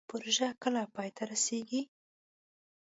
پروژه 0.09 0.47
کله 0.63 0.81
پای 0.95 1.09
ته 1.15 1.23
رسیږي؟ 1.31 1.81